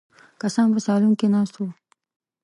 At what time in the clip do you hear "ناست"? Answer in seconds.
1.35-1.55